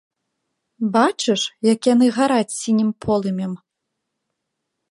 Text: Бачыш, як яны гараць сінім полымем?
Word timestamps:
Бачыш, 0.95 1.41
як 1.73 1.79
яны 1.93 2.07
гараць 2.17 2.55
сінім 2.61 2.89
полымем? 3.07 3.53